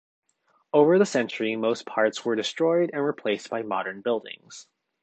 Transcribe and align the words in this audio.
Over 0.73 0.97
the 0.97 1.05
century 1.05 1.55
most 1.55 1.85
parts 1.85 2.25
were 2.25 2.35
destroyed 2.35 2.89
and 2.91 3.05
replaced 3.05 3.51
by 3.51 3.61
modern 3.61 4.01
buildings. 4.01 4.65